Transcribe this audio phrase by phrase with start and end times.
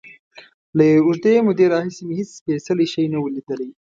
[0.77, 3.69] له یوې اوږدې مودې راهیسې مې هېڅ سپېڅلی شی نه و لیدلی.